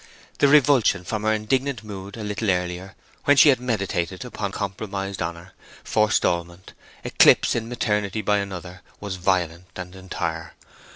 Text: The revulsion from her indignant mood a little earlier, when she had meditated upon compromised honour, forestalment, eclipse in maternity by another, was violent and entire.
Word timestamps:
The 0.39 0.47
revulsion 0.47 1.03
from 1.05 1.21
her 1.21 1.31
indignant 1.33 1.83
mood 1.83 2.17
a 2.17 2.23
little 2.23 2.49
earlier, 2.49 2.95
when 3.25 3.37
she 3.37 3.49
had 3.49 3.59
meditated 3.59 4.25
upon 4.25 4.51
compromised 4.51 5.21
honour, 5.21 5.53
forestalment, 5.83 6.73
eclipse 7.03 7.53
in 7.53 7.69
maternity 7.69 8.23
by 8.23 8.39
another, 8.39 8.81
was 8.99 9.17
violent 9.17 9.65
and 9.75 9.95
entire. 9.95 10.53